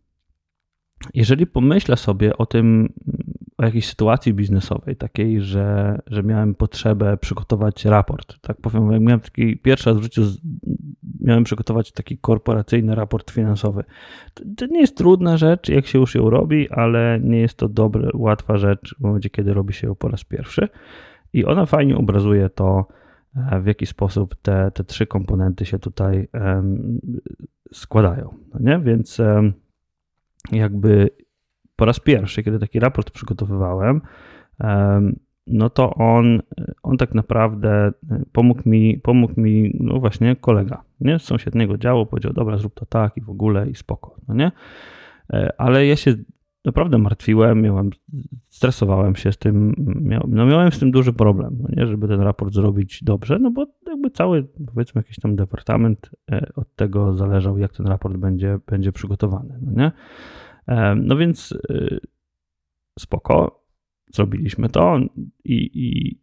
jeżeli 1.13 1.48
pomyślę 1.48 1.98
sobie 1.98 2.38
o 2.38 2.46
tym, 2.46 2.94
o 3.60 3.66
jakiejś 3.66 3.88
sytuacji 3.88 4.34
biznesowej, 4.34 4.96
takiej, 4.96 5.42
że, 5.42 6.00
że 6.08 6.24
miałem 6.24 6.56
potrzebę 6.56 7.18
przygotować 7.18 7.86
raport. 7.86 8.42
Tak 8.42 8.58
powiem, 8.62 8.92
jak 8.92 9.01
miałem 9.01 9.20
taki 9.20 9.58
pierwszy 9.58 9.89
raz 9.89 10.00
w 10.00 10.04
życiu, 10.04 10.22
miałem 11.22 11.44
przygotować 11.44 11.92
taki 11.92 12.18
korporacyjny 12.18 12.96
raport 12.96 13.32
finansowy. 13.32 13.84
To, 14.34 14.44
to, 14.58 14.66
nie 14.66 14.82
jest 14.82 14.98
trudna 14.98 15.38
rzecz, 15.38 15.70
jak 15.70 15.88
się 15.88 16.00
już 16.00 16.16
ją 16.16 16.30
robi, 16.30 16.70
ale 16.70 17.20
nie 17.24 17.39
jest 17.39 17.58
to 17.58 17.70
dobra, 17.70 18.10
łatwa 18.13 18.58
rzecz 18.58 18.96
w 19.00 19.01
momencie, 19.01 19.30
kiedy 19.30 19.54
robi 19.54 19.74
się 19.74 19.88
ją 19.88 19.96
po 19.96 20.08
raz 20.08 20.24
pierwszy. 20.24 20.68
I 21.34 21.46
ona 21.46 21.66
fajnie 21.66 21.98
obrazuje 21.98 22.50
to, 22.50 22.88
e, 23.51 23.62
w 23.62 23.66
jaki 23.66 23.86
sposób 23.86 24.36
te, 24.42 24.72
te 24.74 24.84
trzy 24.84 25.06
komponenty 25.06 25.66
się 25.66 25.80
tutaj 25.80 26.28
um, 26.34 27.00
składają. 27.74 28.34
No 28.54 28.60
nie? 28.60 28.80
Więc 28.80 29.20
um, 29.20 29.54
jakby 30.51 31.10
po 31.80 31.86
raz 31.86 32.00
pierwszy, 32.00 32.44
kiedy 32.44 32.60
taki 32.60 32.80
raport 32.80 33.12
przygotowywałem, 33.12 34.02
no 35.48 35.70
to 35.70 35.94
on, 35.94 36.42
on 36.84 36.98
tak 36.98 37.14
naprawdę 37.14 37.70
e, 38.12 38.24
pomógł 38.32 38.70
mi, 38.70 38.98
pomógł 38.98 39.42
mi, 39.42 39.78
no 39.80 40.00
właśnie 40.00 40.36
kolega, 40.36 40.84
nie, 41.02 41.20
z 41.20 41.24
sąsiedniego 41.24 41.78
działu, 41.78 42.06
powiedział, 42.06 42.34
dobra, 42.34 42.58
zrób 42.58 42.74
to 42.74 42.86
tak 42.86 43.18
i 43.18 43.22
w 43.22 43.30
ogóle 43.30 43.70
i 43.70 43.76
spoko, 43.76 44.16
no 44.28 44.34
nie, 44.36 44.52
e, 45.34 45.50
ale 45.58 45.88
ja 45.88 45.96
się 45.96 46.16
naprawdę 46.66 46.98
martwiłem, 46.98 47.62
miałem, 47.62 47.90
stresowałem 48.48 49.16
się 49.16 49.32
z 49.32 49.38
tym, 49.38 49.74
miał, 50.02 50.24
no 50.28 50.46
miałem 50.46 50.72
z 50.72 50.80
tym 50.80 50.92
duży 50.92 51.14
problem, 51.14 51.58
no 51.62 51.70
nie, 51.78 51.88
żeby 51.88 52.08
ten 52.08 52.22
raport 52.22 52.54
zrobić 52.54 53.04
dobrze, 53.04 53.40
no 53.40 53.52
bo 53.52 53.66
jakby 53.88 54.12
cały, 54.12 54.48
powiedzmy, 54.74 55.00
jakiś 55.00 55.20
tam 55.20 55.36
departament 55.36 56.12
e, 56.32 56.50
od 56.56 56.76
tego 56.76 57.14
zależał, 57.14 57.58
jak 57.58 57.74
ten 57.74 57.88
raport 57.88 58.18
będzie, 58.18 58.60
będzie 58.68 58.92
przygotowany, 58.92 59.60
no 59.62 59.72
nie, 59.72 59.92
no 60.96 61.18
więc 61.18 61.52
y, 61.52 62.00
spoko, 63.00 63.66
zrobiliśmy 64.14 64.70
to 64.70 64.98
i, 65.44 65.54
i, 65.74 66.20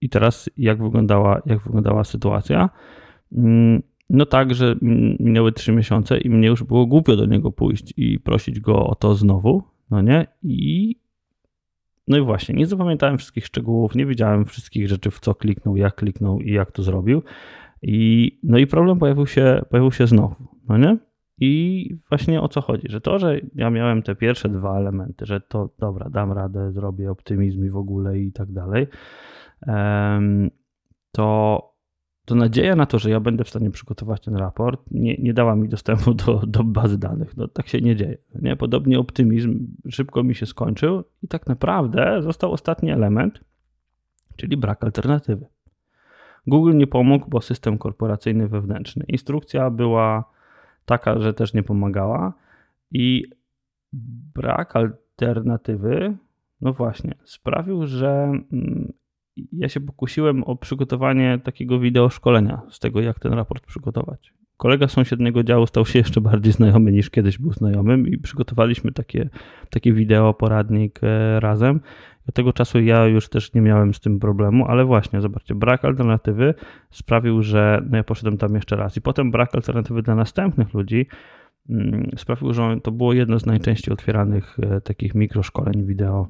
i 0.00 0.08
teraz 0.08 0.50
jak 0.56 0.82
wyglądała, 0.82 1.42
jak 1.46 1.62
wyglądała 1.62 2.04
sytuacja? 2.04 2.70
Mm, 3.32 3.82
no 4.10 4.26
tak, 4.26 4.54
że 4.54 4.76
minęły 5.20 5.52
trzy 5.52 5.72
miesiące 5.72 6.18
i 6.18 6.30
mnie 6.30 6.48
już 6.48 6.64
było 6.64 6.86
głupio 6.86 7.16
do 7.16 7.26
niego 7.26 7.52
pójść 7.52 7.94
i 7.96 8.20
prosić 8.20 8.60
go 8.60 8.86
o 8.86 8.94
to 8.94 9.14
znowu, 9.14 9.62
no 9.90 10.00
nie? 10.02 10.26
I 10.42 10.96
no 12.08 12.16
i 12.18 12.20
właśnie, 12.20 12.54
nie 12.54 12.66
zapamiętałem 12.66 13.18
wszystkich 13.18 13.46
szczegółów, 13.46 13.94
nie 13.94 14.06
wiedziałem 14.06 14.44
wszystkich 14.44 14.88
rzeczy, 14.88 15.10
w 15.10 15.20
co 15.20 15.34
kliknął, 15.34 15.76
jak 15.76 15.94
kliknął 15.94 16.40
i 16.40 16.52
jak 16.52 16.72
to 16.72 16.82
zrobił. 16.82 17.22
I, 17.82 18.38
no 18.42 18.58
i 18.58 18.66
problem 18.66 18.98
pojawił 18.98 19.26
się, 19.26 19.62
pojawił 19.70 19.92
się 19.92 20.06
znowu, 20.06 20.34
no 20.68 20.78
nie? 20.78 20.96
I 21.40 21.88
właśnie 22.08 22.40
o 22.40 22.48
co 22.48 22.60
chodzi, 22.60 22.88
że 22.90 23.00
to, 23.00 23.18
że 23.18 23.40
ja 23.54 23.70
miałem 23.70 24.02
te 24.02 24.14
pierwsze 24.14 24.48
dwa 24.48 24.78
elementy, 24.78 25.26
że 25.26 25.40
to 25.40 25.70
dobra, 25.78 26.10
dam 26.10 26.32
radę, 26.32 26.72
zrobię 26.72 27.10
optymizm 27.10 27.64
i 27.64 27.70
w 27.70 27.76
ogóle 27.76 28.18
i 28.18 28.32
tak 28.32 28.52
dalej, 28.52 28.86
to, 31.12 31.62
to 32.24 32.34
nadzieja 32.34 32.76
na 32.76 32.86
to, 32.86 32.98
że 32.98 33.10
ja 33.10 33.20
będę 33.20 33.44
w 33.44 33.48
stanie 33.48 33.70
przygotować 33.70 34.24
ten 34.24 34.36
raport, 34.36 34.80
nie, 34.90 35.16
nie 35.16 35.34
dała 35.34 35.56
mi 35.56 35.68
dostępu 35.68 36.14
do, 36.14 36.42
do 36.46 36.64
bazy 36.64 36.98
danych. 36.98 37.36
No, 37.36 37.48
tak 37.48 37.68
się 37.68 37.80
nie 37.80 37.96
dzieje. 37.96 38.18
Nie? 38.42 38.56
Podobnie 38.56 38.98
optymizm 38.98 39.66
szybko 39.90 40.22
mi 40.22 40.34
się 40.34 40.46
skończył 40.46 41.04
i 41.22 41.28
tak 41.28 41.46
naprawdę 41.46 42.22
został 42.22 42.52
ostatni 42.52 42.90
element, 42.90 43.40
czyli 44.36 44.56
brak 44.56 44.84
alternatywy. 44.84 45.46
Google 46.46 46.76
nie 46.76 46.86
pomógł, 46.86 47.28
bo 47.28 47.40
system 47.40 47.78
korporacyjny 47.78 48.48
wewnętrzny. 48.48 49.04
Instrukcja 49.08 49.70
była 49.70 50.37
taka, 50.88 51.20
że 51.20 51.34
też 51.34 51.54
nie 51.54 51.62
pomagała 51.62 52.32
i 52.90 53.24
brak 54.34 54.76
alternatywy, 54.76 56.16
no 56.60 56.72
właśnie, 56.72 57.14
sprawił, 57.24 57.86
że 57.86 58.32
mm, 58.52 58.92
ja 59.52 59.68
się 59.68 59.80
pokusiłem 59.80 60.44
o 60.44 60.56
przygotowanie 60.56 61.40
takiego 61.44 61.78
wideo 61.78 62.10
szkolenia 62.10 62.62
z 62.70 62.78
tego, 62.78 63.00
jak 63.00 63.20
ten 63.20 63.32
raport 63.32 63.66
przygotować. 63.66 64.34
Kolega 64.58 64.88
z 64.88 64.92
sąsiedniego 64.92 65.42
działu 65.42 65.66
stał 65.66 65.86
się 65.86 65.98
jeszcze 65.98 66.20
bardziej 66.20 66.52
znajomy 66.52 66.92
niż 66.92 67.10
kiedyś 67.10 67.38
był 67.38 67.52
znajomym 67.52 68.06
i 68.06 68.18
przygotowaliśmy 68.18 68.92
takie, 68.92 69.28
takie 69.70 69.92
wideo, 69.92 70.34
poradnik 70.34 71.00
e, 71.02 71.40
razem. 71.40 71.80
Do 72.26 72.32
tego 72.32 72.52
czasu 72.52 72.80
ja 72.80 73.06
już 73.06 73.28
też 73.28 73.54
nie 73.54 73.60
miałem 73.60 73.94
z 73.94 74.00
tym 74.00 74.20
problemu, 74.20 74.66
ale 74.66 74.84
właśnie, 74.84 75.20
zobaczcie, 75.20 75.54
brak 75.54 75.84
alternatywy 75.84 76.54
sprawił, 76.90 77.42
że 77.42 77.82
no 77.90 77.96
ja 77.96 78.04
poszedłem 78.04 78.38
tam 78.38 78.54
jeszcze 78.54 78.76
raz 78.76 78.96
i 78.96 79.00
potem 79.00 79.30
brak 79.30 79.54
alternatywy 79.54 80.02
dla 80.02 80.14
następnych 80.14 80.74
ludzi 80.74 81.06
mm, 81.70 82.10
sprawił, 82.16 82.52
że 82.52 82.76
to 82.82 82.92
było 82.92 83.12
jedno 83.12 83.38
z 83.38 83.46
najczęściej 83.46 83.92
otwieranych 83.92 84.56
e, 84.62 84.80
takich 84.80 85.14
mikroszkoleń 85.14 85.86
wideo 85.86 86.28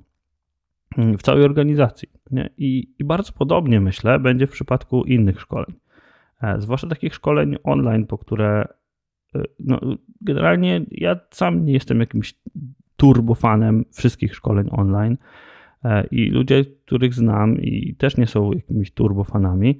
mm, 0.98 1.18
w 1.18 1.22
całej 1.22 1.44
organizacji. 1.44 2.08
I, 2.58 2.94
I 2.98 3.04
bardzo 3.04 3.32
podobnie 3.32 3.80
myślę 3.80 4.18
będzie 4.18 4.46
w 4.46 4.50
przypadku 4.50 5.04
innych 5.04 5.40
szkoleń. 5.40 5.87
E, 6.42 6.60
zwłaszcza 6.60 6.86
takich 6.86 7.14
szkoleń 7.14 7.56
online, 7.64 8.06
po 8.06 8.18
które 8.18 8.68
e, 9.34 9.42
no, 9.60 9.80
generalnie 10.20 10.80
ja 10.90 11.20
sam 11.30 11.64
nie 11.64 11.72
jestem 11.72 12.00
jakimś 12.00 12.34
turbofanem 12.96 13.84
wszystkich 13.92 14.34
szkoleń 14.34 14.68
online 14.70 15.16
e, 15.84 16.06
i 16.06 16.30
ludzie, 16.30 16.64
których 16.64 17.14
znam 17.14 17.60
i 17.60 17.94
też 17.94 18.16
nie 18.16 18.26
są 18.26 18.52
jakimiś 18.52 18.90
turbofanami, 18.90 19.78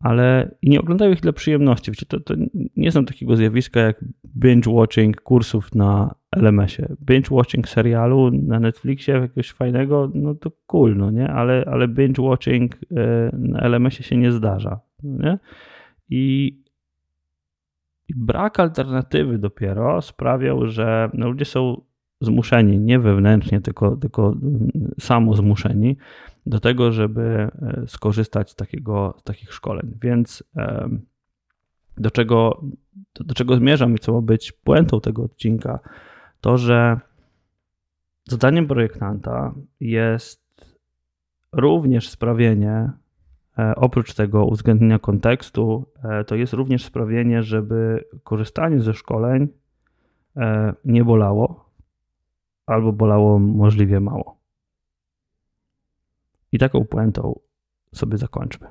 ale 0.00 0.54
i 0.62 0.70
nie 0.70 0.80
oglądają 0.80 1.12
ich 1.12 1.20
dla 1.20 1.32
przyjemności. 1.32 1.90
Wiecie, 1.90 2.06
to, 2.06 2.20
to 2.20 2.34
nie 2.76 2.92
są 2.92 3.04
takiego 3.04 3.36
zjawiska 3.36 3.80
jak 3.80 4.04
binge-watching 4.38 5.14
kursów 5.14 5.74
na 5.74 6.14
LMS-ie. 6.36 6.88
Binge-watching 7.04 7.66
serialu 7.66 8.30
na 8.30 8.60
Netflixie 8.60 9.14
jakiegoś 9.14 9.50
fajnego, 9.50 10.10
no 10.14 10.34
to 10.34 10.50
cool, 10.66 10.96
no 10.96 11.10
nie? 11.10 11.28
Ale, 11.28 11.64
ale 11.66 11.88
binge-watching 11.88 12.68
na 13.32 13.60
LMS-ie 13.60 14.02
się 14.02 14.16
nie 14.16 14.32
zdarza, 14.32 14.80
nie? 15.02 15.38
I, 16.10 16.56
brak 18.16 18.60
alternatywy 18.60 19.38
dopiero 19.38 20.02
sprawiał, 20.02 20.66
że 20.66 21.10
no, 21.14 21.28
ludzie 21.28 21.44
są 21.44 21.80
zmuszeni, 22.20 22.80
nie 22.80 22.98
wewnętrznie, 22.98 23.60
tylko, 23.60 23.96
tylko 23.96 24.32
mm, 24.42 24.70
samo 25.00 25.36
zmuszeni 25.36 25.96
do 26.46 26.60
tego, 26.60 26.92
żeby 26.92 27.22
e, 27.22 27.84
skorzystać 27.86 28.50
z, 28.50 28.54
takiego, 28.54 29.14
z 29.18 29.22
takich 29.22 29.52
szkoleń. 29.52 29.98
Więc 30.02 30.44
do 31.96 32.10
czego, 32.10 32.64
do, 33.14 33.24
do 33.24 33.34
czego 33.34 33.56
zmierzam 33.56 33.94
i 33.94 33.98
co 33.98 34.12
ma 34.12 34.20
być 34.20 34.52
puentą 34.52 35.00
tego 35.00 35.22
odcinka, 35.22 35.78
to 36.40 36.56
że 36.56 37.00
zadaniem 38.24 38.66
projektanta 38.66 39.54
jest 39.80 40.44
również 41.52 42.08
sprawienie, 42.08 42.90
oprócz 43.76 44.14
tego 44.14 44.44
uwzględnienia 44.44 44.98
kontekstu, 44.98 45.86
e, 46.04 46.24
to 46.24 46.34
jest 46.34 46.52
również 46.52 46.84
sprawienie, 46.84 47.42
żeby 47.42 48.04
korzystanie 48.24 48.80
ze 48.80 48.94
szkoleń 48.94 49.48
e, 50.36 50.74
nie 50.84 51.04
bolało 51.04 51.70
albo 52.66 52.92
bolało 52.92 53.38
możliwie 53.38 54.00
mało. 54.00 54.38
I 56.52 56.58
taką 56.58 56.84
puentą 56.84 57.40
sobie 57.92 58.18
zakończmy. 58.18 58.66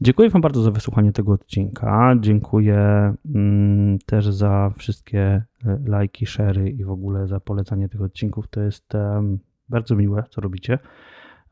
Dziękuję 0.00 0.30
Wam 0.30 0.42
bardzo 0.42 0.62
za 0.62 0.70
wysłuchanie 0.70 1.12
tego 1.12 1.32
odcinka. 1.32 2.14
Dziękuję 2.20 2.76
mm, 3.34 3.98
też 3.98 4.28
za 4.28 4.72
wszystkie 4.76 5.42
lajki, 5.84 6.26
szery 6.26 6.70
i 6.70 6.84
w 6.84 6.90
ogóle 6.90 7.26
za 7.26 7.40
polecanie 7.40 7.88
tych 7.88 8.02
odcinków. 8.02 8.48
To 8.48 8.60
jest 8.60 8.92
bardzo 9.68 9.96
miłe, 9.96 10.24
co 10.30 10.40
robicie 10.40 10.78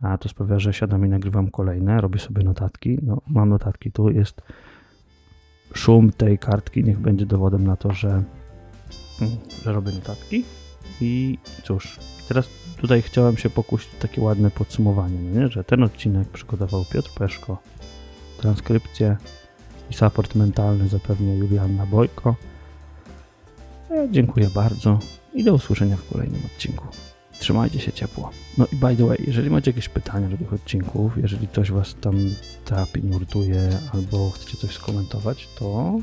a 0.01 0.19
to 0.19 0.29
sprawia, 0.29 0.59
że 0.59 0.73
siadam 0.73 1.07
i 1.07 1.09
nagrywam 1.09 1.51
kolejne, 1.51 2.01
robię 2.01 2.19
sobie 2.19 2.43
notatki. 2.43 2.99
No, 3.03 3.21
mam 3.27 3.49
notatki, 3.49 3.93
tu 3.93 4.11
jest 4.11 4.43
szum 5.75 6.13
tej 6.13 6.39
kartki, 6.39 6.85
niech 6.85 6.99
będzie 6.99 7.27
dowodem 7.27 7.67
na 7.67 7.77
to, 7.77 7.93
że, 7.93 8.23
że 9.63 9.73
robię 9.73 9.93
notatki. 9.93 10.45
I 11.01 11.39
cóż, 11.63 11.99
teraz 12.29 12.49
tutaj 12.77 13.03
chciałem 13.03 13.37
się 13.37 13.51
pokusić 13.51 13.91
takie 14.01 14.21
ładne 14.21 14.51
podsumowanie, 14.51 15.19
no 15.21 15.41
nie? 15.41 15.49
że 15.49 15.65
ten 15.65 15.83
odcinek 15.83 16.29
przygotował 16.29 16.85
Piotr 16.93 17.11
Peszko, 17.15 17.59
transkrypcję 18.41 19.17
i 19.91 19.95
support 19.95 20.35
mentalny 20.35 20.89
zapewnia 20.89 21.35
Julianna 21.35 21.87
Bojko. 21.87 22.37
Ja 23.91 24.09
dziękuję 24.09 24.49
bardzo 24.55 24.99
i 25.35 25.45
do 25.45 25.55
usłyszenia 25.55 25.97
w 25.97 26.13
kolejnym 26.13 26.41
odcinku. 26.45 27.10
Trzymajcie 27.41 27.81
się 27.81 27.93
ciepło. 27.93 28.31
No 28.59 28.67
i 28.73 28.77
by 28.77 28.97
the 28.97 29.07
way, 29.07 29.19
jeżeli 29.27 29.51
macie 29.51 29.71
jakieś 29.71 29.89
pytania 29.89 30.29
do 30.29 30.37
tych 30.37 30.53
odcinków, 30.53 31.13
jeżeli 31.17 31.49
coś 31.49 31.71
was 31.71 31.97
tam 32.01 32.15
trapi, 32.65 33.03
nurtuje, 33.03 33.71
albo 33.93 34.31
chcecie 34.31 34.57
coś 34.57 34.75
skomentować, 34.75 35.49
to 35.59 35.99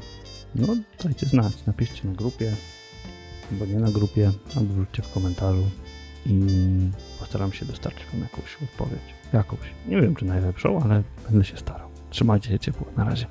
no 0.55 0.67
dajcie 1.03 1.25
znać, 1.25 1.53
napiszcie 1.67 2.07
na 2.07 2.13
grupie, 2.13 2.53
albo 3.51 3.65
nie 3.65 3.79
na 3.79 3.91
grupie, 3.91 4.31
albo 4.55 4.73
wróćcie 4.73 5.01
w 5.01 5.13
komentarzu 5.13 5.63
i 6.25 6.41
postaram 7.19 7.53
się 7.53 7.65
dostarczyć 7.65 8.05
wam 8.13 8.21
jakąś 8.21 8.57
odpowiedź. 8.63 9.13
Jakąś. 9.33 9.59
Nie 9.87 10.01
wiem, 10.01 10.15
czy 10.15 10.25
najlepszą, 10.25 10.81
ale 10.83 11.03
będę 11.29 11.45
się 11.45 11.57
starał. 11.57 11.89
Trzymajcie 12.09 12.49
się 12.49 12.59
ciepło. 12.59 12.87
Na 12.97 13.03
razie. 13.03 13.25